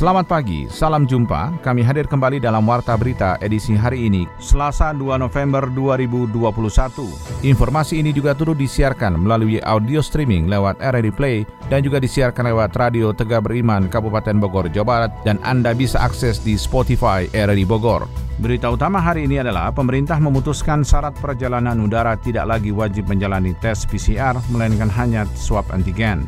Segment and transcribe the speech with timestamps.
[0.00, 1.60] Selamat pagi, salam jumpa.
[1.60, 7.44] Kami hadir kembali dalam Warta Berita edisi hari ini, Selasa 2 November 2021.
[7.44, 12.80] Informasi ini juga turut disiarkan melalui audio streaming lewat RRI Play dan juga disiarkan lewat
[12.80, 18.08] Radio Tegak Beriman Kabupaten Bogor, Jawa Barat dan Anda bisa akses di Spotify RRI Bogor.
[18.40, 23.84] Berita utama hari ini adalah pemerintah memutuskan syarat perjalanan udara tidak lagi wajib menjalani tes
[23.84, 26.24] PCR melainkan hanya swab antigen.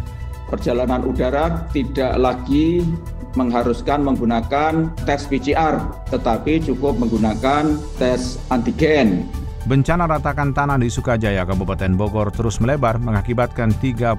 [0.53, 2.85] Perjalanan udara tidak lagi
[3.41, 5.81] mengharuskan menggunakan tes PCR,
[6.13, 9.25] tetapi cukup menggunakan tes antigen.
[9.63, 14.19] Bencana ratakan tanah di Sukajaya, Kabupaten Bogor terus melebar mengakibatkan 38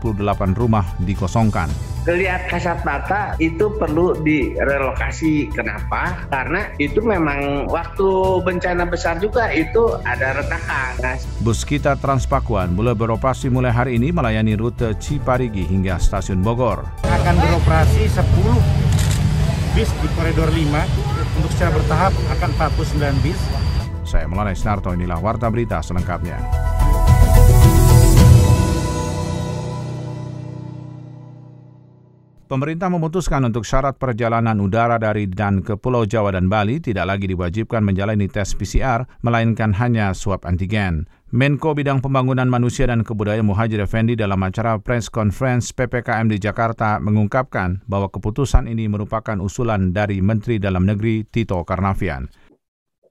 [0.55, 1.67] rumah dikosongkan.
[2.07, 5.51] Kelihat kasat mata itu perlu direlokasi.
[5.51, 6.15] Kenapa?
[6.31, 11.19] Karena itu memang waktu bencana besar juga itu ada retakan.
[11.43, 16.87] Bus kita Transpakuan mulai beroperasi mulai hari ini melayani rute Ciparigi hingga stasiun Bogor.
[17.03, 23.62] Akan beroperasi 10 bis di koridor 5 untuk secara bertahap akan 49 bis.
[24.13, 26.37] Saya Melanai Snarto, inilah Warta Berita selengkapnya.
[32.45, 37.25] Pemerintah memutuskan untuk syarat perjalanan udara dari dan ke Pulau Jawa dan Bali tidak lagi
[37.25, 41.09] diwajibkan menjalani tes PCR, melainkan hanya swab antigen.
[41.33, 47.01] Menko Bidang Pembangunan Manusia dan Kebudayaan Muhajir Effendi dalam acara press conference PPKM di Jakarta
[47.01, 52.42] mengungkapkan bahwa keputusan ini merupakan usulan dari Menteri Dalam Negeri Tito Karnavian.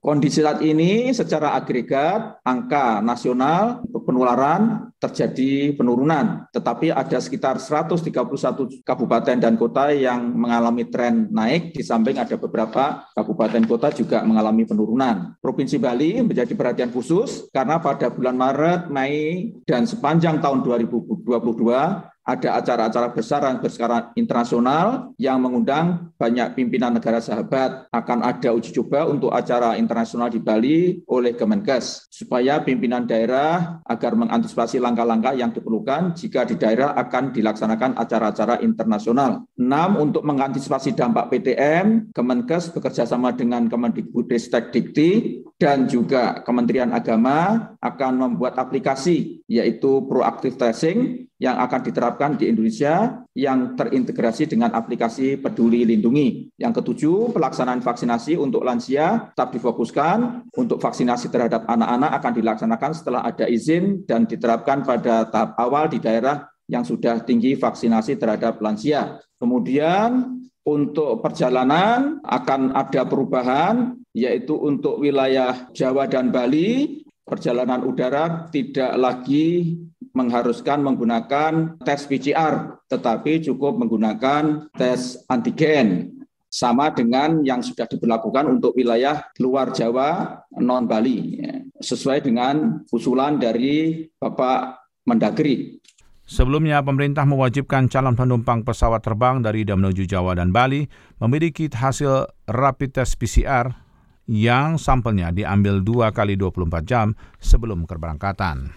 [0.03, 3.87] Kondisi saat ini secara agregat angka nasional
[4.23, 11.83] penularan terjadi penurunan, tetapi ada sekitar 131 kabupaten dan kota yang mengalami tren naik, di
[11.83, 15.35] samping ada beberapa kabupaten kota juga mengalami penurunan.
[15.43, 22.55] Provinsi Bali menjadi perhatian khusus karena pada bulan Maret, Mei, dan sepanjang tahun 2022 ada
[22.55, 27.91] acara-acara besar yang berskala internasional yang mengundang banyak pimpinan negara sahabat.
[27.91, 34.12] Akan ada uji coba untuk acara internasional di Bali oleh Kemenkes, supaya pimpinan daerah agar
[34.17, 39.45] mengantisipasi langkah-langkah yang diperlukan jika di daerah akan dilaksanakan acara-acara internasional.
[39.57, 48.11] Enam, untuk mengantisipasi dampak PTM, Kemenkes bekerjasama dengan Kemendikbudristek Dikti dan juga Kementerian Agama akan
[48.19, 55.87] membuat aplikasi yaitu proaktif tracing yang akan diterapkan di Indonesia yang terintegrasi dengan aplikasi Peduli
[55.87, 56.51] Lindungi.
[56.59, 60.51] Yang ketujuh, pelaksanaan vaksinasi untuk lansia tetap difokuskan.
[60.51, 66.03] Untuk vaksinasi terhadap anak-anak akan dilaksanakan setelah ada izin dan diterapkan pada tahap awal di
[66.03, 69.15] daerah yang sudah tinggi vaksinasi terhadap lansia.
[69.39, 78.93] Kemudian untuk perjalanan akan ada perubahan, yaitu untuk wilayah Jawa dan Bali, perjalanan udara tidak
[78.95, 79.77] lagi
[80.13, 86.13] mengharuskan menggunakan tes PCR, tetapi cukup menggunakan tes antigen.
[86.53, 91.41] Sama dengan yang sudah diberlakukan untuk wilayah luar Jawa, non Bali,
[91.81, 95.81] sesuai dengan usulan dari Bapak Mendagri.
[96.29, 100.85] Sebelumnya, pemerintah mewajibkan calon penumpang pesawat terbang dari dan menuju Jawa dan Bali
[101.17, 103.82] memiliki hasil rapid test PCR
[104.27, 107.07] yang sampelnya diambil 2 kali 24 jam
[107.39, 108.71] sebelum keberangkatan.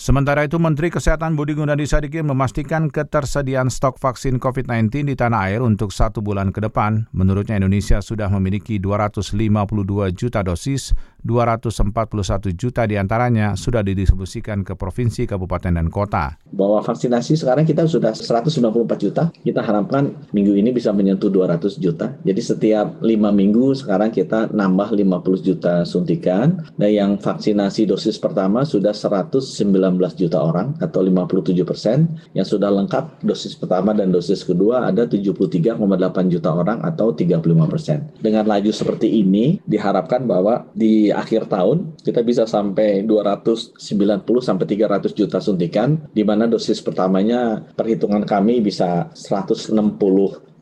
[0.00, 5.60] Sementara itu, Menteri Kesehatan Budi Gunadi Sadikin memastikan ketersediaan stok vaksin COVID-19 di tanah air
[5.60, 7.04] untuk satu bulan ke depan.
[7.12, 9.36] Menurutnya Indonesia sudah memiliki 252
[10.16, 16.40] juta dosis, 241 juta di antaranya sudah didistribusikan ke provinsi, kabupaten, dan kota.
[16.48, 22.16] Bahwa vaksinasi sekarang kita sudah 194 juta, kita harapkan minggu ini bisa menyentuh 200 juta.
[22.24, 26.64] Jadi setiap 5 minggu sekarang kita nambah 50 juta suntikan.
[26.80, 32.06] Dan yang vaksinasi dosis pertama sudah 109 19 juta orang atau 57 persen.
[32.32, 35.76] Yang sudah lengkap dosis pertama dan dosis kedua ada 73,8
[36.30, 37.98] juta orang atau 35 persen.
[38.22, 43.76] Dengan laju seperti ini diharapkan bahwa di akhir tahun kita bisa sampai 290
[44.40, 49.74] sampai 300 juta suntikan di mana dosis pertamanya perhitungan kami bisa 160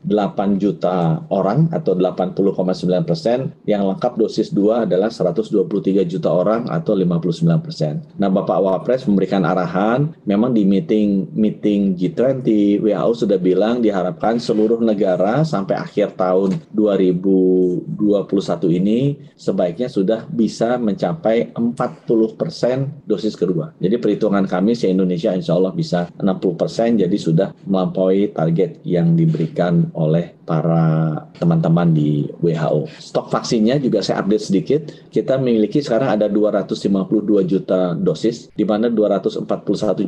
[0.05, 3.51] 8 juta orang atau 80,9 persen.
[3.67, 8.03] Yang lengkap dosis 2 adalah 123 juta orang atau 59 persen.
[8.15, 14.79] Nah, Bapak Wapres memberikan arahan, memang di meeting meeting G20 WHO sudah bilang diharapkan seluruh
[14.79, 23.73] negara sampai akhir tahun 2021 ini sebaiknya sudah bisa mencapai 40 persen dosis kedua.
[23.79, 29.13] Jadi perhitungan kami se Indonesia insya Allah bisa 60 persen, jadi sudah melampaui target yang
[29.13, 32.89] diberikan oleh para teman-teman di WHO.
[32.97, 34.81] Stok vaksinnya juga saya update sedikit.
[35.13, 39.45] Kita memiliki sekarang ada 252 juta dosis, di mana 241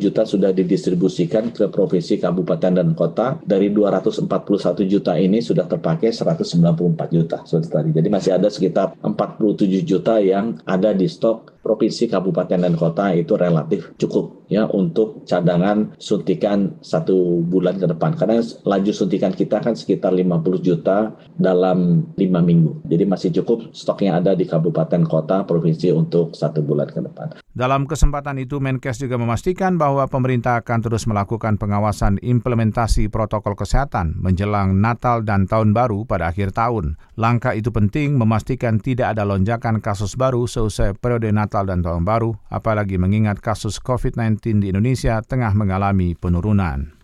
[0.01, 3.37] juta sudah didistribusikan ke provinsi, kabupaten, dan kota.
[3.45, 7.45] Dari 241 juta ini sudah terpakai 194 juta.
[7.45, 13.37] Jadi masih ada sekitar 47 juta yang ada di stok provinsi, kabupaten, dan kota itu
[13.37, 18.17] relatif cukup ya untuk cadangan suntikan satu bulan ke depan.
[18.17, 22.87] Karena laju suntikan kita kan sekitar 50 juta dalam lima minggu.
[22.87, 27.35] Jadi masih cukup stoknya ada di kabupaten, kota, provinsi untuk satu bulan ke depan.
[27.51, 34.15] Dalam kesempatan itu, Menkes juga memastikan bahwa pemerintah akan terus melakukan pengawasan implementasi protokol kesehatan
[34.15, 36.95] menjelang Natal dan Tahun Baru pada akhir tahun.
[37.19, 42.39] Langkah itu penting memastikan tidak ada lonjakan kasus baru seusai periode Natal dan Tahun Baru,
[42.47, 46.95] apalagi mengingat kasus COVID-19 di Indonesia tengah mengalami penurunan.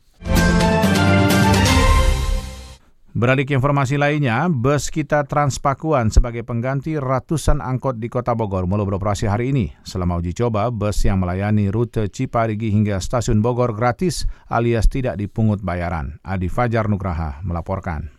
[3.18, 8.86] Beralih ke informasi lainnya, bus kita Transpakuan sebagai pengganti ratusan angkot di Kota Bogor mulai
[8.86, 9.74] beroperasi hari ini.
[9.82, 15.66] Selama uji coba, bus yang melayani rute Ciparigi hingga stasiun Bogor gratis alias tidak dipungut
[15.66, 16.22] bayaran.
[16.22, 18.14] Adi Fajar Nugraha melaporkan.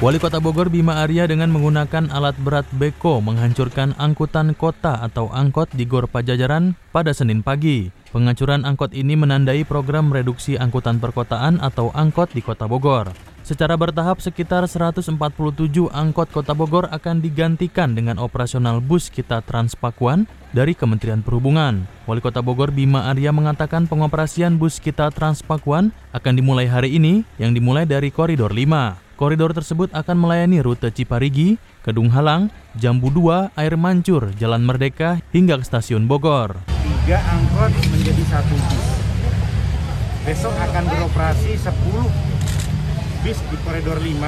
[0.00, 5.68] Wali Kota Bogor Bima Arya dengan menggunakan alat berat beko menghancurkan angkutan kota atau angkot
[5.76, 7.92] di Gor Pajajaran pada Senin pagi.
[8.16, 13.12] Pengancuran angkot ini menandai program reduksi angkutan perkotaan atau angkot di Kota Bogor.
[13.44, 15.20] Secara bertahap sekitar 147
[15.92, 20.24] angkot Kota Bogor akan digantikan dengan operasional bus kita Transpakuan
[20.56, 21.84] dari Kementerian Perhubungan.
[22.08, 27.52] Wali Kota Bogor Bima Arya mengatakan pengoperasian bus kita Transpakuan akan dimulai hari ini yang
[27.52, 29.20] dimulai dari koridor 5.
[29.20, 35.54] Koridor tersebut akan melayani rute Ciparigi, Kedung Halang, Jambu 2, Air Mancur, Jalan Merdeka hingga
[35.54, 36.58] ke Stasiun Bogor.
[36.66, 38.86] Tiga angkot menjadi satu bis.
[40.26, 44.18] Besok akan beroperasi 10 bis di koridor 5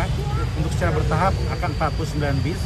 [0.62, 2.62] untuk secara bertahap akan 49 bis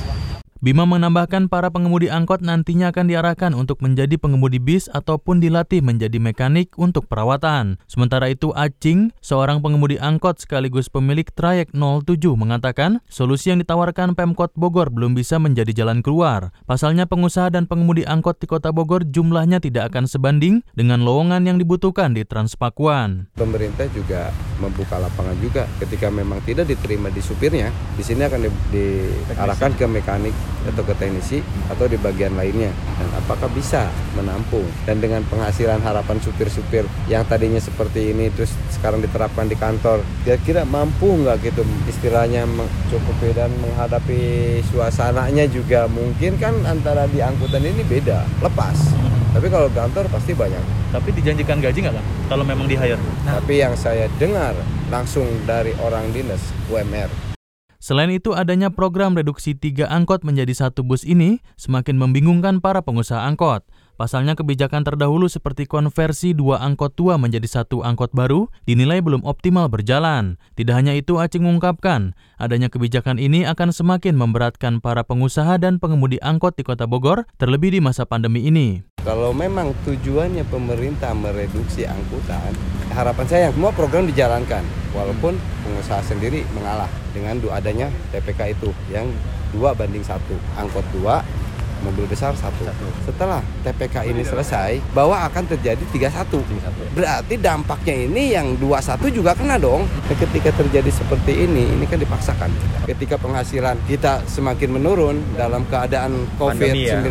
[0.63, 6.23] Bima menambahkan para pengemudi angkot nantinya akan diarahkan untuk menjadi pengemudi bis ataupun dilatih menjadi
[6.23, 7.83] mekanik untuk perawatan.
[7.91, 14.55] Sementara itu Acing, seorang pengemudi angkot sekaligus pemilik trayek 07 mengatakan solusi yang ditawarkan Pemkot
[14.55, 16.55] Bogor belum bisa menjadi jalan keluar.
[16.63, 21.59] Pasalnya pengusaha dan pengemudi angkot di kota Bogor jumlahnya tidak akan sebanding dengan lowongan yang
[21.59, 23.35] dibutuhkan di Transpakuan.
[23.35, 24.31] Pemerintah juga
[24.63, 30.52] membuka lapangan juga ketika memang tidak diterima di supirnya, di sini akan diarahkan ke mekanik
[30.69, 32.71] atau ke teknisi atau di bagian lainnya.
[32.99, 34.65] Dan apakah bisa menampung?
[34.87, 40.63] Dan dengan penghasilan harapan supir-supir yang tadinya seperti ini terus sekarang diterapkan di kantor kira-kira
[40.63, 44.23] mampu nggak gitu istilahnya mencukupi dan menghadapi
[44.71, 45.91] suasananya juga?
[45.91, 48.79] Mungkin kan antara di angkutan ini beda lepas.
[49.33, 50.63] Tapi kalau kantor pasti banyak.
[50.93, 52.97] Tapi dijanjikan gaji nggak lah kalau memang di hire?
[53.29, 53.37] Nah.
[53.37, 54.57] tapi yang saya dengar
[54.89, 56.41] langsung dari orang dinas
[56.73, 57.32] UMR
[57.83, 63.27] Selain itu, adanya program reduksi tiga angkot menjadi satu bus ini semakin membingungkan para pengusaha
[63.27, 63.67] angkot.
[63.99, 69.67] Pasalnya kebijakan terdahulu seperti konversi dua angkot tua menjadi satu angkot baru dinilai belum optimal
[69.67, 70.39] berjalan.
[70.55, 76.23] Tidak hanya itu, Acing mengungkapkan, adanya kebijakan ini akan semakin memberatkan para pengusaha dan pengemudi
[76.23, 78.92] angkot di kota Bogor, terlebih di masa pandemi ini.
[79.03, 82.55] Kalau memang tujuannya pemerintah mereduksi angkutan,
[82.95, 84.63] harapan saya yang semua program dijalankan,
[84.95, 85.35] walaupun
[85.67, 89.11] pengusaha sendiri mengalah dengan adanya TPK itu yang
[89.51, 91.19] dua banding satu, angkot dua,
[91.83, 92.65] mobil besar satu.
[93.05, 96.41] Setelah TPK ini selesai, bahwa akan terjadi 31.
[96.95, 99.85] Berarti dampaknya ini yang 21 juga kena dong.
[100.07, 102.51] Ketika terjadi seperti ini, ini kan dipaksakan.
[102.87, 107.11] Ketika penghasilan kita semakin menurun dalam keadaan COVID-19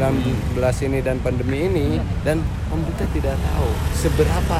[0.55, 0.71] ya.
[0.87, 1.87] ini dan pandemi ini,
[2.23, 2.39] dan
[2.71, 4.57] pemerintah tidak tahu seberapa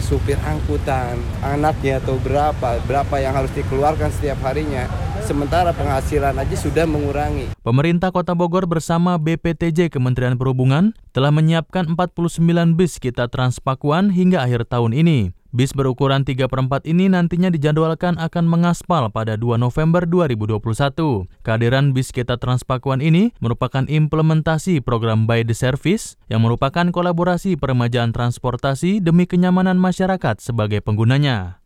[0.00, 4.88] supir angkutan anaknya atau berapa berapa yang harus dikeluarkan setiap harinya
[5.28, 7.52] sementara penghasilan aja sudah mengurangi.
[7.60, 12.40] Pemerintah Kota Bogor bersama BPTJ Kementerian Perhubungan telah menyiapkan 49
[12.72, 15.36] bis kita Transpakuan hingga akhir tahun ini.
[15.48, 21.24] Bis berukuran 3 per 4 ini nantinya dijadwalkan akan mengaspal pada 2 November 2021.
[21.40, 28.12] Kehadiran bis Kita Transpakuan ini merupakan implementasi program By the Service yang merupakan kolaborasi peremajaan
[28.12, 31.57] transportasi demi kenyamanan masyarakat sebagai penggunanya.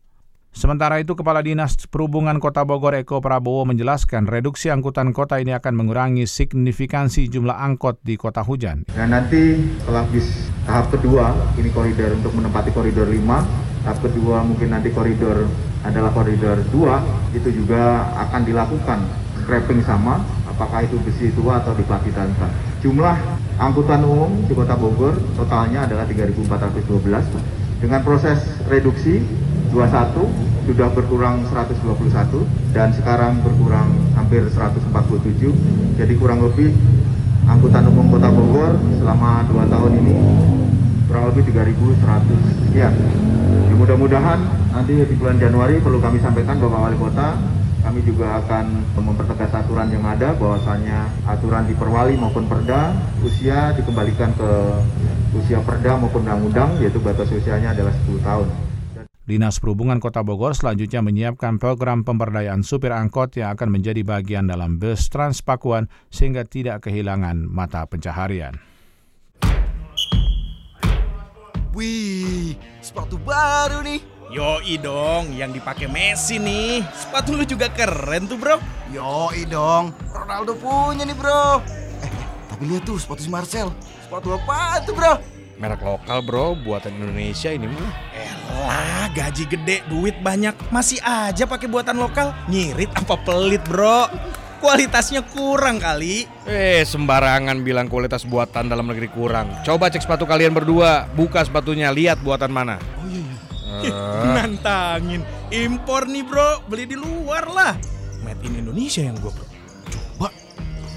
[0.53, 5.73] Sementara itu, Kepala Dinas Perhubungan Kota Bogor Eko Prabowo menjelaskan reduksi angkutan kota ini akan
[5.73, 8.85] mengurangi signifikansi jumlah angkot di kota hujan.
[8.93, 14.77] Dan nanti setelah bis tahap kedua, ini koridor untuk menempati koridor 5, tahap kedua mungkin
[14.77, 15.49] nanti koridor
[15.81, 18.99] adalah koridor 2, itu juga akan dilakukan
[19.41, 22.53] scrapping sama, apakah itu besi tua atau diplatitangkan.
[22.85, 23.17] Jumlah
[23.57, 27.81] angkutan umum di kota Bogor totalnya adalah 3.412.
[27.83, 28.39] Dengan proses
[28.71, 29.19] reduksi
[29.73, 36.71] 21 sudah berkurang 121 dan sekarang berkurang hampir 147 jadi kurang lebih
[37.49, 40.15] angkutan umum kota Bogor selama 2 tahun ini
[41.09, 42.93] kurang lebih 3.100 sekian
[43.67, 44.39] ya, mudah-mudahan
[44.71, 47.35] nanti di bulan Januari perlu kami sampaikan Bapak Wali Kota
[47.83, 48.65] kami juga akan
[48.95, 54.51] mempertegas aturan yang ada bahwasanya aturan di perwali maupun perda usia dikembalikan ke
[55.35, 58.72] usia perda maupun undang-undang yaitu batas usianya adalah 10 tahun.
[59.23, 64.75] Dinas Perhubungan Kota Bogor selanjutnya menyiapkan program pemberdayaan supir angkot yang akan menjadi bagian dalam
[64.75, 68.59] bus Transpakuan sehingga tidak kehilangan mata pencaharian.
[71.71, 74.03] Wih, sepatu baru nih.
[74.27, 76.83] Yoi dong, yang dipakai Messi nih.
[76.91, 78.59] Sepatu lu juga keren tuh bro.
[78.91, 81.63] Yoi dong, Ronaldo punya nih bro.
[82.03, 82.11] Eh,
[82.51, 83.71] tapi lihat tuh sepatu si Marcel.
[84.03, 85.32] Sepatu apa tuh bro?
[85.61, 87.93] Merek lokal bro, buatan Indonesia ini mah.
[88.17, 92.33] Elah, gaji gede, duit banyak, masih aja pakai buatan lokal.
[92.49, 94.09] Nyirit apa pelit bro?
[94.57, 96.25] Kualitasnya kurang kali.
[96.47, 99.51] Eh, sembarangan bilang kualitas buatan dalam negeri kurang.
[99.61, 102.79] Coba cek sepatu kalian berdua, buka sepatunya, lihat buatan mana.
[102.97, 103.37] Oh iya iya.
[103.93, 104.33] Uh.
[104.39, 105.21] Nantangin,
[105.53, 107.73] impor nih bro, beli di luar lah.
[108.25, 109.45] Made in Indonesia yang gua bro.
[109.91, 110.27] Coba,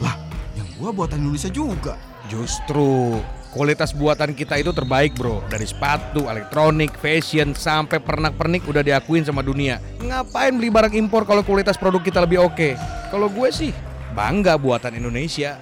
[0.01, 0.17] lah,
[0.57, 1.99] yang gua buatan Indonesia juga.
[2.31, 3.19] Justru
[3.57, 9.41] Kualitas buatan kita itu terbaik bro Dari sepatu, elektronik, fashion, sampai pernak-pernik udah diakuin sama
[9.41, 12.77] dunia Ngapain beli barang impor kalau kualitas produk kita lebih oke?
[13.09, 13.73] Kalau gue sih
[14.13, 15.57] bangga buatan Indonesia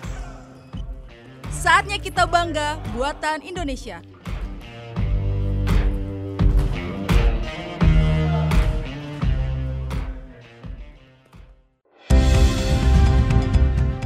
[1.55, 4.03] Saatnya kita bangga buatan Indonesia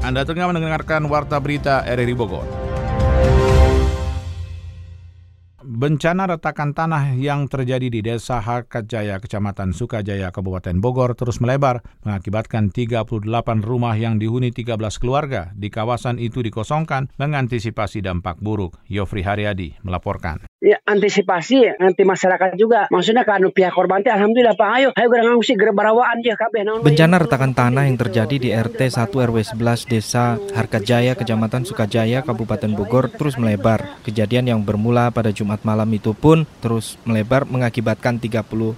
[0.05, 2.68] Anda tengah mendengarkan Warta Berita RRI Bogor.
[5.79, 12.75] Bencana retakan tanah yang terjadi di Desa Harkatjaya, Kecamatan Sukajaya, Kabupaten Bogor terus melebar mengakibatkan
[12.75, 13.15] 38
[13.63, 18.75] rumah yang dihuni 13 keluarga di kawasan itu dikosongkan mengantisipasi dampak buruk.
[18.91, 20.43] Yofri Haryadi melaporkan.
[20.59, 22.91] Ya, antisipasi nanti masyarakat juga.
[22.91, 27.55] Maksudnya kan pihak korban alhamdulillah Pak ayo ayo gerang ngungsi gerebarawaan ya kabeh Bencana retakan
[27.55, 33.39] tanah yang terjadi di RT 1 RW 11 Desa Harkatjaya, Kecamatan Sukajaya, Kabupaten Bogor terus
[33.39, 34.03] melebar.
[34.03, 38.75] Kejadian yang bermula pada Jumat malam itu pun terus melebar mengakibatkan 38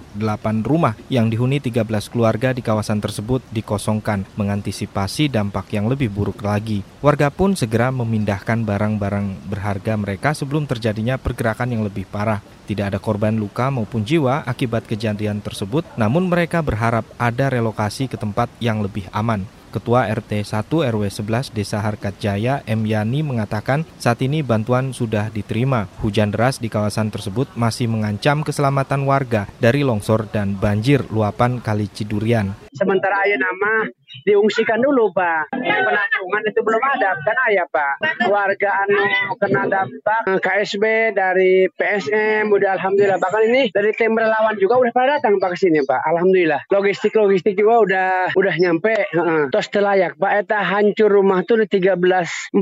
[0.61, 1.81] rumah yang dihuni 13
[2.13, 6.85] keluarga di kawasan tersebut dikosongkan mengantisipasi dampak yang lebih buruk lagi.
[7.01, 12.43] Warga pun segera memindahkan barang-barang berharga mereka sebelum terjadinya pergerakan yang lebih parah.
[12.67, 18.15] Tidak ada korban luka maupun jiwa akibat kejadian tersebut, namun mereka berharap ada relokasi ke
[18.15, 19.43] tempat yang lebih aman.
[19.71, 22.83] Ketua RT 1 RW 11 Desa Harkat Jaya M.
[22.83, 25.87] Yani mengatakan saat ini bantuan sudah diterima.
[26.03, 31.87] Hujan deras di kawasan tersebut masih mengancam keselamatan warga dari longsor dan banjir luapan Kali
[31.87, 32.51] Cidurian.
[32.75, 33.87] Sementara ayah nama
[34.27, 35.55] diungsikan dulu Pak.
[35.55, 37.93] Penampungan itu belum ada kan ayah Pak.
[38.27, 39.03] Warga anu
[39.39, 45.19] kena dampak KSB dari PSM udah alhamdulillah bahkan ini dari tim relawan juga udah pada
[45.19, 46.01] datang Pak ke sini Pak.
[46.05, 46.61] Alhamdulillah.
[46.69, 49.09] Logistik logistik juga udah udah nyampe.
[49.49, 52.55] Tos telayak Pak eta hancur rumah tuh 13 14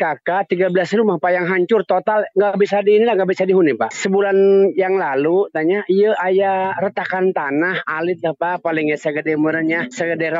[0.00, 3.92] kakak 13 rumah Pak yang hancur total nggak bisa di ini nggak bisa dihuni Pak.
[3.92, 10.30] Sebulan yang lalu tanya iya ayah retakan tanah alit apa paling segede murahnya segede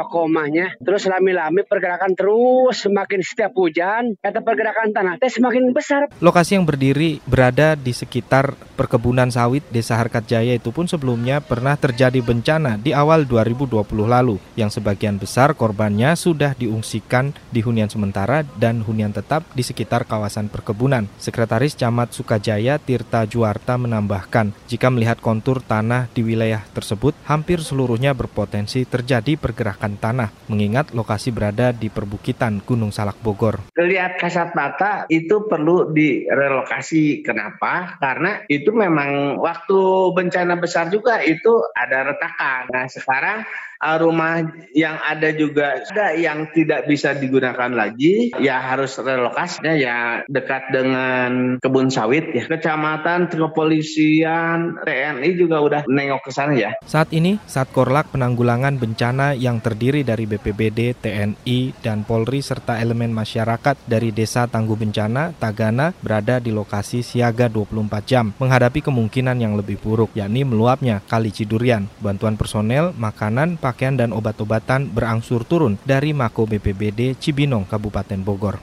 [0.53, 6.13] rokomahnya terus lami-lami pergerakan terus semakin setiap hujan kata pergerakan tanah teh semakin besar.
[6.21, 11.75] Lokasi yang berdiri berada di sekitar perkebunan sawit Desa Harkat Jaya itu pun sebelumnya pernah
[11.81, 18.45] terjadi bencana di awal 2020 lalu yang sebagian besar korbannya sudah diungsikan di hunian sementara
[18.61, 21.09] dan hunian tetap di sekitar kawasan perkebunan.
[21.17, 28.13] Sekretaris Camat Sukajaya Tirta Juarta menambahkan, jika melihat kontur tanah di wilayah tersebut, hampir seluruhnya
[28.13, 30.42] berpotensi terjadi pergerakan tanah.
[30.53, 33.73] Mengingat lokasi berada di perbukitan Gunung Salak Bogor.
[33.73, 37.25] Lihat kasat mata itu perlu direlokasi.
[37.25, 37.97] Kenapa?
[37.97, 42.69] Karena itu memang waktu bencana besar juga itu ada retakan.
[42.69, 43.49] Nah sekarang
[43.83, 49.97] rumah yang ada juga ada yang tidak bisa digunakan lagi ya harus relokasinya ya
[50.31, 52.47] dekat dengan kebun sawit ya.
[52.47, 56.71] Kecamatan kepolisian TNI juga udah nengok ke sana ya.
[56.87, 63.77] Saat ini Satkorlak penanggulangan bencana yang terdiri dari BPBD TNI dan Polri serta elemen masyarakat
[63.85, 69.79] dari desa Tangguh Bencana Tagana berada di lokasi siaga 24 jam menghadapi kemungkinan yang lebih
[69.83, 71.91] buruk yakni meluapnya Kali Cidurian.
[71.99, 78.61] Bantuan personel makanan pakaian dan obat-obatan berangsur turun dari Mako BPBD Cibinong, Kabupaten Bogor.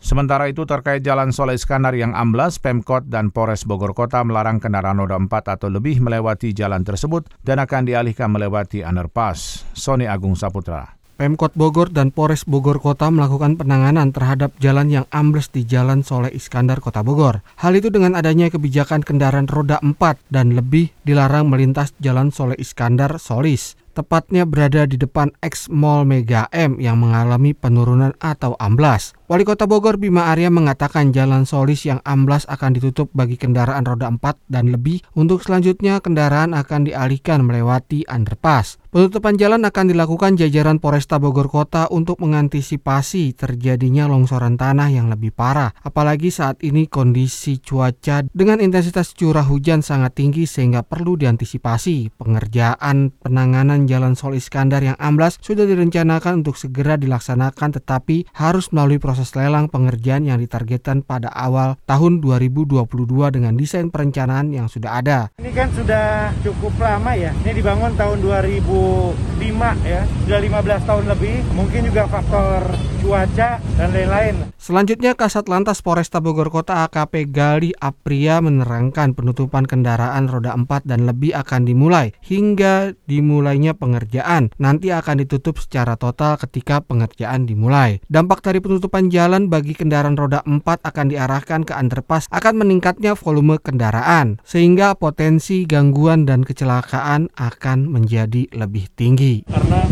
[0.00, 4.96] Sementara itu terkait Jalan Soleh Iskandar yang amblas, Pemkot dan Polres Bogor Kota melarang kendaraan
[5.04, 9.68] roda 4 atau lebih melewati jalan tersebut dan akan dialihkan melewati underpass.
[9.76, 10.96] Sony Agung Saputra.
[11.18, 16.30] Pemkot Bogor dan Polres Bogor Kota melakukan penanganan terhadap jalan yang ambles di Jalan Soleh
[16.30, 17.42] Iskandar, Kota Bogor.
[17.58, 19.98] Hal itu dengan adanya kebijakan kendaraan roda 4
[20.30, 26.46] dan lebih dilarang melintas Jalan Soleh Iskandar Solis tepatnya berada di depan X Mall Mega
[26.54, 29.17] M yang mengalami penurunan atau amblas.
[29.28, 34.08] Wali Kota Bogor Bima Arya mengatakan jalan Solis yang amblas akan ditutup bagi kendaraan roda
[34.08, 35.04] 4 dan lebih.
[35.12, 38.80] Untuk selanjutnya kendaraan akan dialihkan melewati underpass.
[38.88, 45.28] Penutupan jalan akan dilakukan jajaran Polresta Bogor Kota untuk mengantisipasi terjadinya longsoran tanah yang lebih
[45.36, 45.76] parah.
[45.84, 52.16] Apalagi saat ini kondisi cuaca dengan intensitas curah hujan sangat tinggi sehingga perlu diantisipasi.
[52.16, 58.96] Pengerjaan penanganan jalan Sol Iskandar yang amblas sudah direncanakan untuk segera dilaksanakan tetapi harus melalui
[58.96, 62.86] proses proses lelang pengerjaan yang ditargetkan pada awal tahun 2022
[63.34, 65.34] dengan desain perencanaan yang sudah ada.
[65.42, 67.34] Ini kan sudah cukup lama ya.
[67.42, 70.06] Ini dibangun tahun 2005 ya.
[70.22, 71.36] Sudah 15 tahun lebih.
[71.50, 72.62] Mungkin juga faktor
[73.02, 74.34] cuaca dan lain-lain.
[74.58, 81.06] Selanjutnya Kasat Lantas Polresta Bogor Kota AKP Gali Apria menerangkan penutupan kendaraan roda 4 dan
[81.08, 84.52] lebih akan dimulai hingga dimulainya pengerjaan.
[84.60, 88.02] Nanti akan ditutup secara total ketika pengerjaan dimulai.
[88.12, 93.58] Dampak dari penutupan jalan bagi kendaraan roda 4 akan diarahkan ke underpass akan meningkatnya volume
[93.58, 99.48] kendaraan sehingga potensi gangguan dan kecelakaan akan menjadi lebih tinggi.
[99.48, 99.84] Karena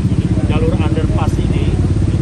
[0.46, 1.74] jalur underpass ini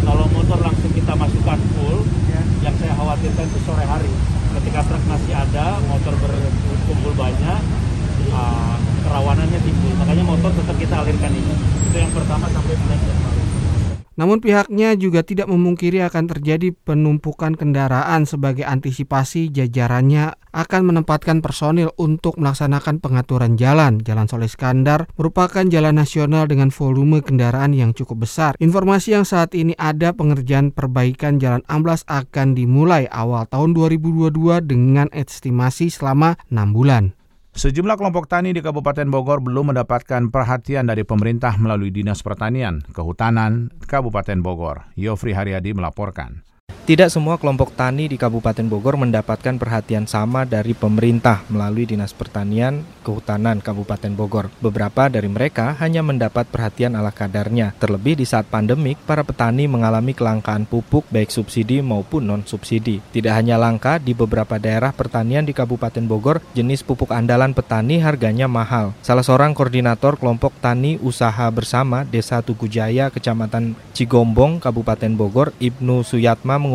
[0.04, 2.42] kalau motor langsung kita masukkan full ya.
[2.64, 4.12] yang saya khawatirkan itu sore hari
[4.60, 7.60] ketika truk masih ada motor berkumpul banyak
[8.32, 11.54] uh, kerawanannya timbul makanya motor tetap kita alirkan ini
[11.90, 12.98] itu yang pertama sampai mulai
[14.14, 21.90] namun pihaknya juga tidak memungkiri akan terjadi penumpukan kendaraan sebagai antisipasi jajarannya akan menempatkan personil
[21.98, 23.98] untuk melaksanakan pengaturan jalan.
[24.06, 28.54] Jalan Soleh Skandar merupakan jalan nasional dengan volume kendaraan yang cukup besar.
[28.62, 35.10] Informasi yang saat ini ada pengerjaan perbaikan jalan amblas akan dimulai awal tahun 2022 dengan
[35.10, 37.23] estimasi selama 6 bulan.
[37.54, 43.70] Sejumlah kelompok tani di Kabupaten Bogor belum mendapatkan perhatian dari pemerintah melalui Dinas Pertanian, Kehutanan,
[43.78, 44.90] Kabupaten Bogor.
[44.98, 46.42] Yofri Haryadi melaporkan.
[46.84, 52.84] Tidak semua kelompok tani di Kabupaten Bogor mendapatkan perhatian sama dari pemerintah melalui Dinas Pertanian
[53.00, 54.52] Kehutanan Kabupaten Bogor.
[54.60, 57.72] Beberapa dari mereka hanya mendapat perhatian ala kadarnya.
[57.80, 63.00] Terlebih di saat pandemik, para petani mengalami kelangkaan pupuk baik subsidi maupun non-subsidi.
[63.16, 68.44] Tidak hanya langka, di beberapa daerah pertanian di Kabupaten Bogor, jenis pupuk andalan petani harganya
[68.44, 68.92] mahal.
[69.00, 76.60] Salah seorang koordinator kelompok tani usaha bersama Desa Tugujaya, Kecamatan Cigombong, Kabupaten Bogor, Ibnu Suyatma
[76.60, 76.73] mengungkapkan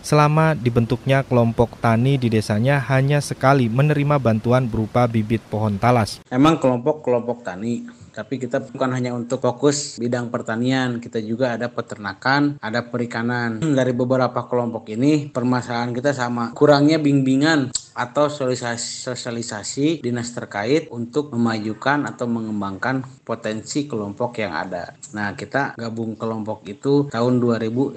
[0.00, 6.24] selama dibentuknya kelompok tani di desanya hanya sekali menerima bantuan berupa bibit pohon talas.
[6.32, 7.84] Emang kelompok-kelompok tani
[8.16, 13.60] tapi kita bukan hanya untuk fokus bidang pertanian, kita juga ada peternakan, ada perikanan.
[13.60, 21.32] Dari beberapa kelompok ini, permasalahan kita sama, kurangnya bimbingan atau sosialisasi, sosialisasi dinas terkait untuk
[21.32, 24.92] memajukan atau mengembangkan potensi kelompok yang ada.
[25.16, 27.96] Nah, kita gabung kelompok itu tahun 2019.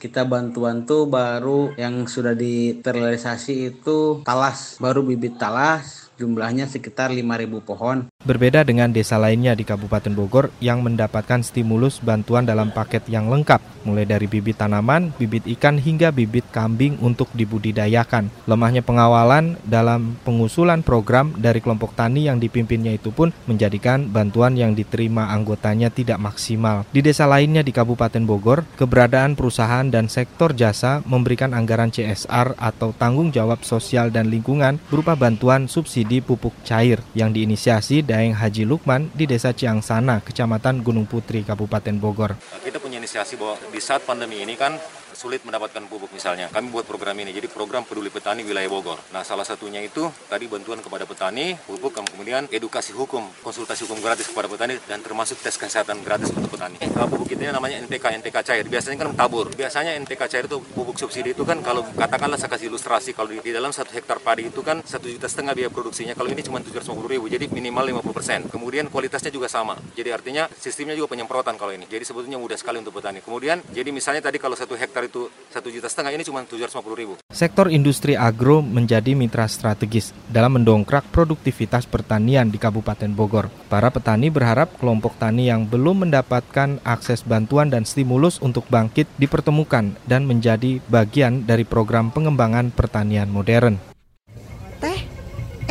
[0.00, 7.60] Kita bantuan tuh baru yang sudah diterrealisasi itu talas, baru bibit talas, jumlahnya sekitar 5.000
[7.66, 8.06] pohon.
[8.22, 13.58] Berbeda dengan desa lainnya di Kabupaten Bogor yang mendapatkan stimulus bantuan dalam paket yang lengkap,
[13.82, 18.30] mulai dari bibit tanaman, bibit ikan hingga bibit kambing untuk dibudidayakan.
[18.46, 24.78] Lemahnya pengawalan dalam pengusulan program dari kelompok tani yang dipimpinnya itu pun menjadikan bantuan yang
[24.78, 26.86] diterima anggotanya tidak maksimal.
[26.94, 32.94] Di desa lainnya di Kabupaten Bogor, keberadaan perusahaan dan sektor jasa memberikan anggaran CSR atau
[32.94, 39.08] tanggung jawab sosial dan lingkungan berupa bantuan subsidi pupuk cair yang diinisiasi Daeng Haji Lukman
[39.16, 42.36] di Desa Ciangsana, Kecamatan Gunung Putri, Kabupaten Bogor.
[42.60, 44.76] Kita punya inisiasi bahwa di saat pandemi ini kan
[45.14, 46.48] sulit mendapatkan pupuk misalnya.
[46.52, 48.98] Kami buat program ini, jadi program peduli petani wilayah Bogor.
[49.12, 54.28] Nah salah satunya itu tadi bantuan kepada petani, pupuk, kemudian edukasi hukum, konsultasi hukum gratis
[54.30, 56.80] kepada petani, dan termasuk tes kesehatan gratis untuk petani.
[56.82, 58.64] Nah, pupuk ini namanya NTK, NTK cair.
[58.68, 59.50] Biasanya kan tabur.
[59.52, 63.42] Biasanya NTK cair itu pupuk subsidi itu kan kalau katakanlah saya kasih ilustrasi, kalau di,
[63.42, 66.62] di dalam satu hektar padi itu kan satu juta setengah biaya produksinya, kalau ini cuma
[66.62, 68.40] 750 ribu, jadi minimal 50 persen.
[68.48, 69.76] Kemudian kualitasnya juga sama.
[69.92, 71.84] Jadi artinya sistemnya juga penyemprotan kalau ini.
[71.90, 73.20] Jadi sebetulnya mudah sekali untuk petani.
[73.20, 77.14] Kemudian jadi misalnya tadi kalau satu hektar itu satu juta setengah ini cuma 750 ribu.
[77.28, 83.52] Sektor industri agro menjadi mitra strategis dalam mendongkrak produktivitas pertanian di Kabupaten Bogor.
[83.68, 89.92] Para petani berharap kelompok tani yang belum mendapatkan akses bantuan dan stimulus untuk bangkit dipertemukan
[90.08, 93.91] dan menjadi bagian dari program pengembangan pertanian modern.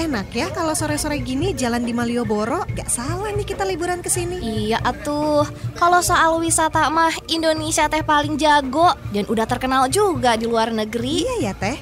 [0.01, 4.41] Enak ya kalau sore-sore gini jalan di Malioboro, gak salah nih kita liburan ke sini.
[4.41, 5.45] Iya atuh,
[5.77, 11.21] kalau soal wisata mah Indonesia teh paling jago dan udah terkenal juga di luar negeri.
[11.21, 11.77] Iya ya teh,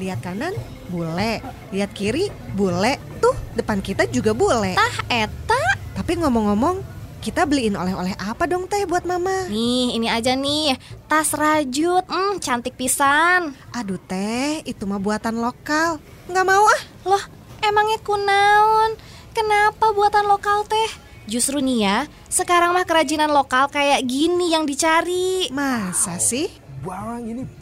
[0.00, 0.56] lihat kanan
[0.88, 4.72] bule, lihat kiri bule, tuh depan kita juga bule.
[4.72, 5.60] Tah eta.
[5.92, 6.80] Tapi ngomong-ngomong,
[7.20, 9.44] kita beliin oleh-oleh apa dong teh buat mama?
[9.52, 10.72] Nih, ini aja nih,
[11.04, 13.52] tas rajut, hmm, cantik pisan.
[13.76, 16.00] Aduh teh, itu mah buatan lokal.
[16.32, 16.82] Nggak mau ah.
[17.04, 17.24] Loh,
[17.62, 18.94] Emangnya kunaon?
[19.34, 20.90] Kenapa buatan lokal teh?
[21.28, 21.98] Justru nih ya,
[22.32, 25.52] sekarang mah kerajinan lokal kayak gini yang dicari.
[25.52, 26.48] Masa sih?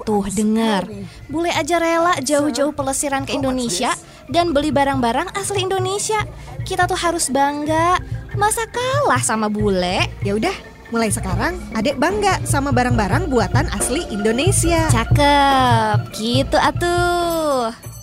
[0.05, 0.85] Tuh dengar,
[1.27, 3.97] bule aja rela jauh-jauh pelesiran ke Indonesia
[4.29, 6.21] dan beli barang-barang asli Indonesia.
[6.63, 7.97] Kita tuh harus bangga.
[8.37, 10.05] Masa kalah sama bule?
[10.21, 10.53] Ya udah,
[10.93, 14.87] mulai sekarang adek bangga sama barang-barang buatan asli Indonesia.
[14.93, 17.96] Cakep, gitu atuh.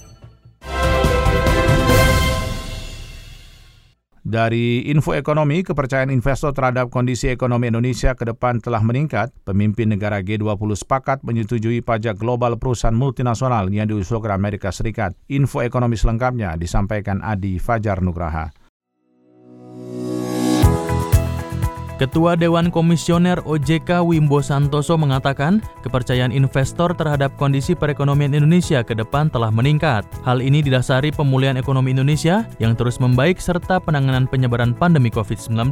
[4.34, 9.30] Dari info ekonomi, kepercayaan investor terhadap kondisi ekonomi Indonesia ke depan telah meningkat.
[9.46, 15.14] Pemimpin negara G20 sepakat menyetujui pajak global perusahaan multinasional yang diusulkan Amerika Serikat.
[15.30, 18.63] Info ekonomi selengkapnya disampaikan Adi Fajar Nugraha.
[22.04, 29.32] Ketua Dewan Komisioner OJK Wimbo Santoso mengatakan kepercayaan investor terhadap kondisi perekonomian Indonesia ke depan
[29.32, 30.04] telah meningkat.
[30.28, 35.72] Hal ini didasari pemulihan ekonomi Indonesia yang terus membaik serta penanganan penyebaran pandemi COVID-19.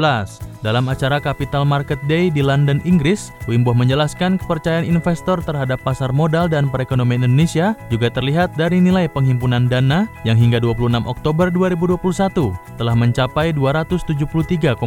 [0.64, 6.48] Dalam acara Capital Market Day di London, Inggris, Wimbo menjelaskan kepercayaan investor terhadap pasar modal
[6.48, 12.96] dan perekonomian Indonesia juga terlihat dari nilai penghimpunan dana yang hingga 26 Oktober 2021 telah
[12.96, 14.80] mencapai 273,9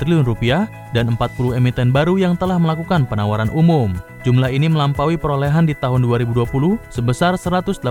[0.00, 3.92] triliun rupiah dan 40 emiten baru yang telah melakukan penawaran umum.
[4.24, 6.48] Jumlah ini melampaui perolehan di tahun 2020
[6.88, 7.82] sebesar 118,7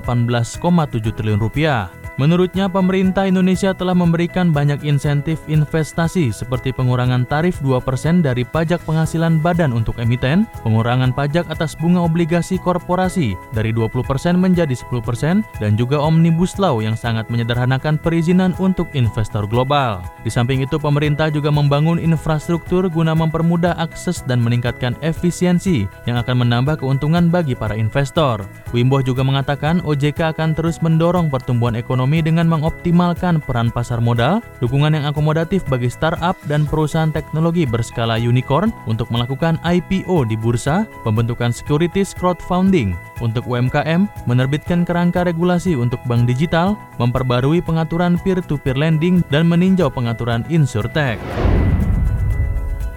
[1.13, 1.89] triliun rupiah.
[2.17, 9.37] Menurutnya, pemerintah Indonesia telah memberikan banyak insentif investasi seperti pengurangan tarif 2% dari pajak penghasilan
[9.37, 14.01] badan untuk emiten, pengurangan pajak atas bunga obligasi korporasi dari 20%
[14.33, 20.01] menjadi 10%, dan juga Omnibus Law yang sangat menyederhanakan perizinan untuk investor global.
[20.25, 26.41] Di samping itu, pemerintah juga membangun infrastruktur guna mempermudah akses dan meningkatkan efisiensi yang akan
[26.41, 28.41] menambah keuntungan bagi para investor.
[28.73, 34.39] Wimbo juga mengatakan OJK akan terus mendorong pertumbuhan ekonomi ekonomi dengan mengoptimalkan peran pasar modal,
[34.63, 40.87] dukungan yang akomodatif bagi startup dan perusahaan teknologi berskala unicorn untuk melakukan IPO di bursa,
[41.03, 49.19] pembentukan securities crowdfunding untuk UMKM, menerbitkan kerangka regulasi untuk bank digital, memperbarui pengaturan peer-to-peer lending,
[49.27, 51.19] dan meninjau pengaturan insurtech.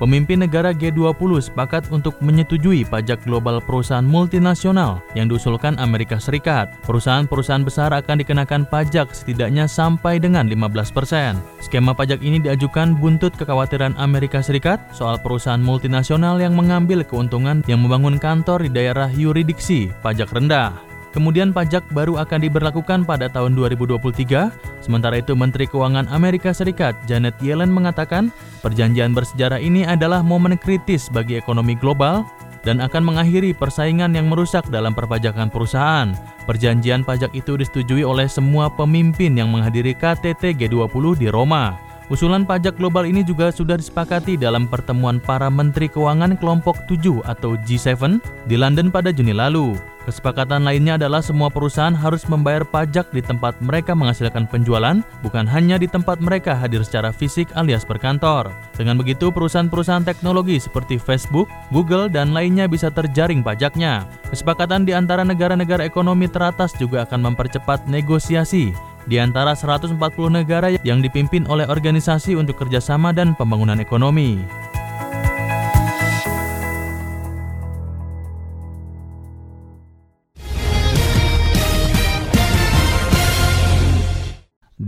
[0.00, 6.72] Pemimpin negara G20 sepakat untuk menyetujui pajak global perusahaan multinasional yang diusulkan Amerika Serikat.
[6.88, 11.36] Perusahaan-perusahaan besar akan dikenakan pajak setidaknya sampai dengan 15%.
[11.60, 17.84] Skema pajak ini diajukan buntut kekhawatiran Amerika Serikat soal perusahaan multinasional yang mengambil keuntungan yang
[17.84, 20.89] membangun kantor di daerah yuridiksi pajak rendah.
[21.10, 24.50] Kemudian pajak baru akan diberlakukan pada tahun 2023.
[24.78, 28.30] Sementara itu Menteri Keuangan Amerika Serikat Janet Yellen mengatakan
[28.62, 32.22] perjanjian bersejarah ini adalah momen kritis bagi ekonomi global
[32.62, 36.14] dan akan mengakhiri persaingan yang merusak dalam perpajakan perusahaan.
[36.46, 41.90] Perjanjian pajak itu disetujui oleh semua pemimpin yang menghadiri KTT G20 di Roma.
[42.10, 47.54] Usulan pajak global ini juga sudah disepakati dalam pertemuan para menteri keuangan kelompok 7 atau
[47.62, 48.18] G7
[48.50, 49.78] di London pada Juni lalu.
[50.08, 55.76] Kesepakatan lainnya adalah semua perusahaan harus membayar pajak di tempat mereka menghasilkan penjualan, bukan hanya
[55.76, 58.48] di tempat mereka hadir secara fisik alias berkantor.
[58.80, 64.08] Dengan begitu, perusahaan-perusahaan teknologi seperti Facebook, Google, dan lainnya bisa terjaring pajaknya.
[64.32, 68.72] Kesepakatan di antara negara-negara ekonomi teratas juga akan mempercepat negosiasi
[69.04, 69.96] di antara 140
[70.28, 74.40] negara yang dipimpin oleh Organisasi untuk Kerjasama dan Pembangunan Ekonomi.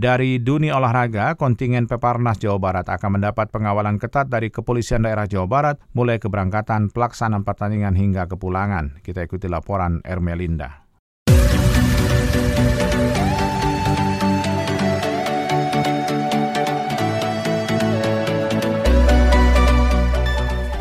[0.03, 5.47] Dari dunia olahraga, kontingen Peparnas Jawa Barat akan mendapat pengawalan ketat dari Kepolisian Daerah Jawa
[5.47, 8.99] Barat mulai keberangkatan pelaksanaan pertandingan hingga kepulangan.
[8.99, 10.83] Kita ikuti laporan Ermelinda.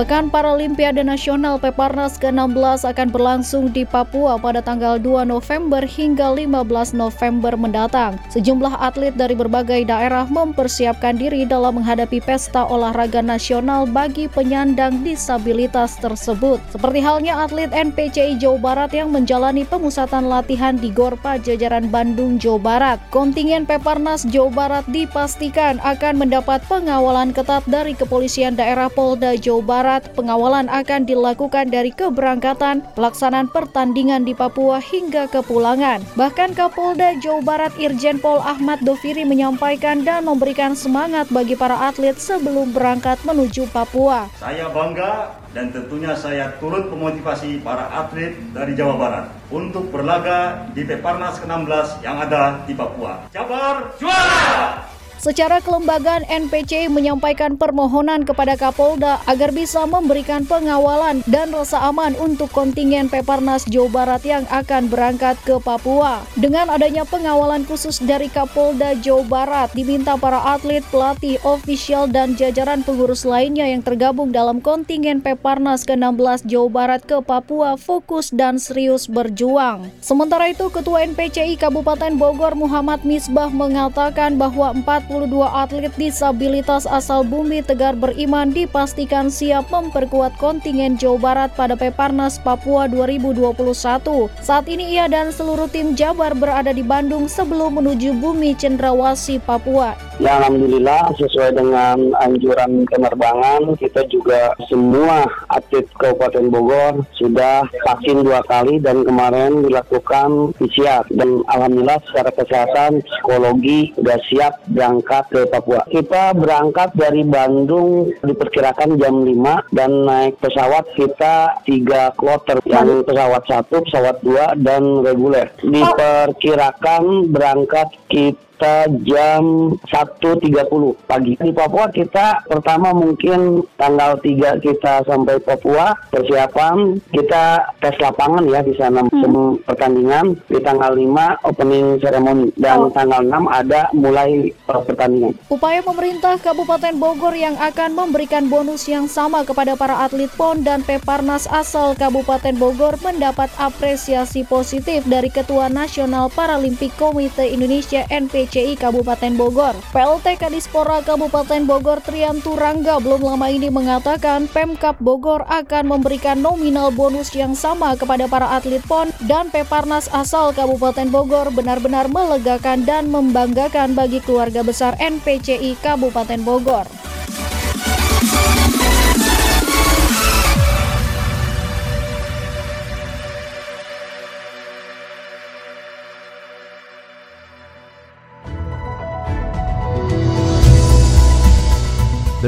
[0.02, 6.98] Pekan Paralimpiade Nasional Peparnas ke-16 akan berlangsung di Papua pada tanggal 2 November hingga 15
[6.98, 8.18] November mendatang.
[8.34, 16.02] Sejumlah atlet dari berbagai daerah mempersiapkan diri dalam menghadapi pesta olahraga nasional bagi penyandang disabilitas
[16.02, 16.58] tersebut.
[16.74, 22.58] Seperti halnya atlet NPCI Jawa Barat yang menjalani pemusatan latihan di Gorpa Jajaran Bandung, Jawa
[22.58, 22.98] Barat.
[23.14, 29.91] Kontingen Peparnas Jawa Barat dipastikan akan mendapat pengawalan ketat dari Kepolisian Daerah Polda Jawa Barat
[29.92, 36.00] Barat, pengawalan akan dilakukan dari keberangkatan, pelaksanaan pertandingan di Papua hingga kepulangan.
[36.16, 42.16] Bahkan Kapolda Jawa Barat Irjen Pol Ahmad Doviri menyampaikan dan memberikan semangat bagi para atlet
[42.16, 44.32] sebelum berangkat menuju Papua.
[44.40, 50.88] Saya bangga dan tentunya saya turut memotivasi para atlet dari Jawa Barat untuk berlaga di
[50.88, 53.28] Peparnas ke-16 yang ada di Papua.
[53.36, 55.01] Jabar juara!
[55.22, 62.50] Secara kelembagaan, NPC menyampaikan permohonan kepada Kapolda agar bisa memberikan pengawalan dan rasa aman untuk
[62.50, 66.26] kontingen Peparnas Jawa Barat yang akan berangkat ke Papua.
[66.34, 72.82] Dengan adanya pengawalan khusus dari Kapolda Jawa Barat, diminta para atlet, pelatih, ofisial, dan jajaran
[72.82, 79.06] pengurus lainnya yang tergabung dalam kontingen Peparnas ke-16 Jawa Barat ke Papua fokus dan serius
[79.06, 79.86] berjuang.
[80.02, 87.28] Sementara itu, Ketua NPCI Kabupaten Bogor Muhammad Misbah mengatakan bahwa 4 42 atlet disabilitas asal
[87.28, 94.32] Bumi Tegar Beriman dipastikan siap memperkuat kontingen Jawa Barat pada Peparnas Papua 2021.
[94.40, 100.00] Saat ini ia dan seluruh tim Jabar berada di Bandung sebelum menuju Bumi Cendrawasi Papua.
[100.24, 108.46] Ya Alhamdulillah sesuai dengan anjuran penerbangan kita juga semua atlet Kabupaten Bogor sudah vaksin dua
[108.48, 115.42] kali dan kemarin dilakukan PCR dan Alhamdulillah secara kesehatan psikologi sudah siap yang berangkat ke
[115.50, 115.82] Papua.
[115.90, 123.44] Kita berangkat dari Bandung diperkirakan jam 5 dan naik pesawat kita tiga kloter yang pesawat
[123.50, 125.50] satu, pesawat dua dan reguler.
[125.66, 131.34] Diperkirakan berangkat kita kita jam 1.30 pagi.
[131.34, 138.62] Di Papua kita pertama mungkin tanggal 3 kita sampai Papua persiapan kita tes lapangan ya
[138.62, 139.66] di sana hmm.
[139.66, 142.94] pertandingan di tanggal 5 opening ceremony dan oh.
[142.94, 145.34] tanggal 6 ada mulai uh, pertandingan.
[145.50, 150.86] Upaya pemerintah Kabupaten Bogor yang akan memberikan bonus yang sama kepada para atlet PON dan
[150.86, 158.76] Peparnas asal Kabupaten Bogor mendapat apresiasi positif dari Ketua Nasional Paralimpik Komite Indonesia NPC DCI
[158.76, 159.80] Kabupaten Bogor.
[159.96, 166.92] PLT Kadispora Kabupaten Bogor Triantu Rangga belum lama ini mengatakan Pemkap Bogor akan memberikan nominal
[166.92, 173.08] bonus yang sama kepada para atlet PON dan Peparnas asal Kabupaten Bogor benar-benar melegakan dan
[173.08, 176.84] membanggakan bagi keluarga besar NPCI Kabupaten Bogor.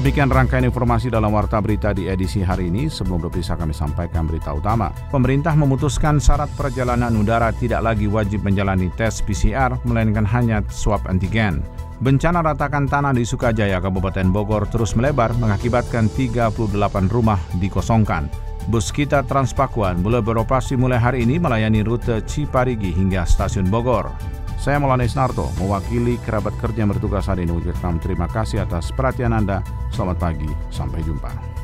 [0.03, 2.91] Demikian rangkaian informasi dalam Warta Berita di edisi hari ini.
[2.91, 4.91] Sebelum berpisah kami sampaikan berita utama.
[5.07, 11.63] Pemerintah memutuskan syarat perjalanan udara tidak lagi wajib menjalani tes PCR, melainkan hanya swab antigen.
[12.03, 16.51] Bencana ratakan tanah di Sukajaya, Kabupaten Bogor terus melebar mengakibatkan 38
[17.07, 18.27] rumah dikosongkan.
[18.67, 24.11] Bus kita Transpakuan mulai beroperasi mulai hari ini melayani rute Ciparigi hingga stasiun Bogor.
[24.63, 27.51] Saya Maulana Isnarto, mewakili kerabat kerja yang bertugas hari ini.
[27.51, 29.59] Ucapkan terima kasih atas perhatian Anda.
[29.91, 31.62] Selamat pagi, sampai jumpa.